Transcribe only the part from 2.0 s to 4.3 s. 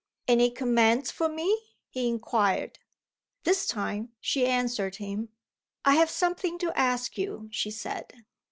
inquired This time